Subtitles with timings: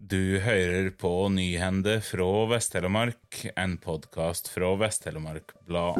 [0.00, 5.98] Du hører på Nyhende fra Vest-Telemark, en podkast fra Vest-Telemark Blad.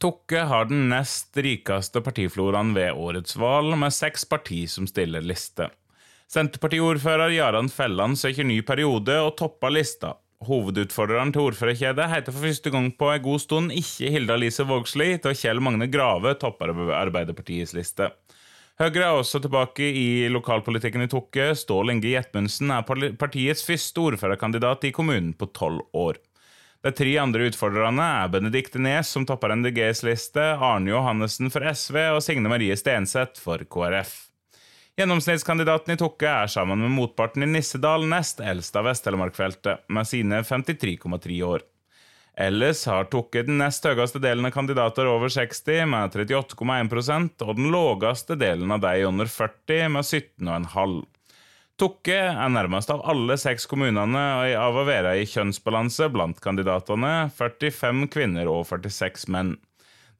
[0.00, 5.68] Tokke har den nest rikeste partifloraen ved årets valg, med seks parti som stiller liste.
[6.32, 10.16] Senterpartiordfører Jaran Felland søker ny periode og topper lista.
[10.46, 15.20] Hovedutfordreren til ordførerkjedet heter for første gang på en god stund ikke Hilda Lise Vågslid,
[15.22, 18.10] til Kjell Magne Grave topper Arbeiderpartiets liste.
[18.80, 21.52] Høyre er også tilbake i lokalpolitikken i Tokke.
[21.54, 26.18] Stål Inge Jetmundsen er partiets første ordførerkandidat i kommunen på tolv år.
[26.82, 32.00] De tre andre utfordrerne er Benedicte Nes, som topper NDGs liste, Arne Johannessen for SV
[32.16, 34.31] og Signe Marie Stenseth for KrF.
[35.00, 40.42] Gjennomsnittskandidaten i Tokke er sammen med motparten i Nissedal nest eldst av Vest-Telemark-feltet, med sine
[40.44, 41.64] 53,3 år.
[42.36, 47.72] Ellers har Tokke den nest høyeste delen av kandidater over 60, med 38,1% og den
[47.72, 51.00] lågeste delen av de under 40, med 17,5
[51.80, 54.20] Tokke er nærmest av alle seks kommunene
[54.60, 59.56] av å være i kjønnsbalanse blant kandidatene, 45 kvinner og 46 menn.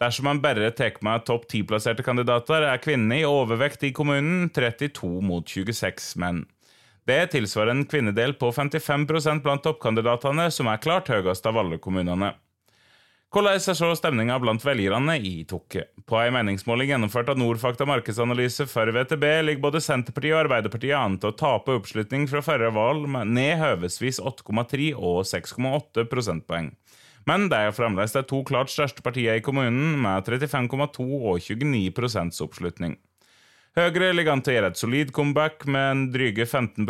[0.03, 5.20] Dersom man bare tar med topp 10-plasserte kandidater, er kvinnene i overvekt i kommunen 32
[5.22, 6.41] mot 26 menn.
[7.06, 12.33] Det tilsvarer en kvinnedel på 55% blant toppkandidatene, som er klart høyest av alle kommunene.
[13.33, 15.86] Hvordan er så stemninga blant velgerne i Tokke?
[16.05, 21.17] På ei meningsmåling gjennomført av Nordfakta markedsanalyse for VTB ligger både Senterpartiet og Arbeiderpartiet an
[21.23, 26.75] til å tape oppslutning fra forrige valg med ned høvesvis 8,3 og 6,8 prosentpoeng.
[27.28, 32.42] Men det er fremdeles de to klart største partiene i kommunen, med 35,2 og 29
[32.42, 32.98] oppslutning.
[33.72, 36.84] Høyre ligger an til å gjøre et solid comeback med en dryge 15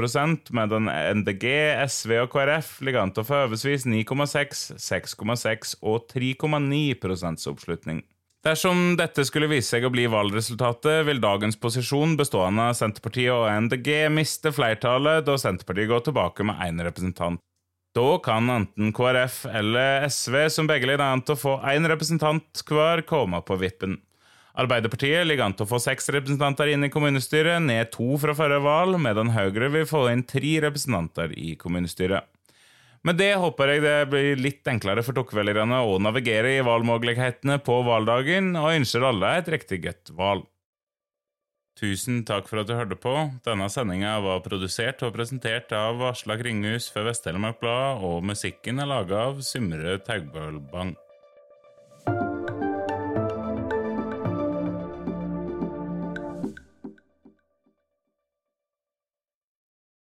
[0.50, 1.44] medan NDG,
[1.86, 8.02] SV og KrF ligger an til å få oversvis 9,6, 6,6 og 3,9% oppslutning.
[8.42, 13.46] Dersom dette skulle vise seg å bli valgresultatet, vil dagens posisjon bestående av Senterpartiet og
[13.68, 17.38] NDG miste flertallet, da Senterpartiet går tilbake med én representant.
[17.92, 22.62] Da kan enten KrF eller SV, som begge ligger an til å få én representant
[22.64, 23.98] hver, komme på vippen.
[24.56, 28.64] Arbeiderpartiet ligger an til å få seks representanter inn i kommunestyret, ned to fra forrige
[28.64, 32.28] valg, medan Høyre vil få inn tre representanter i kommunestyret.
[33.04, 37.80] Med det håper jeg det blir litt enklere for tokkvelgerne å navigere i valgmulighetene på
[37.88, 40.51] valgdagen, og ønsker alle et riktig godt valg.
[41.78, 43.14] Tusen takk for at du hørte på.
[43.46, 48.90] Denne sendinga var produsert og presentert av Aslak Ringhus for Vest-Telemark Blad, og musikken er
[48.90, 50.92] laga av Symre Taugbølbang.